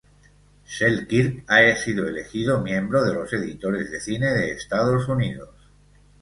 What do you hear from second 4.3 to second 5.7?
de Estados Unidos.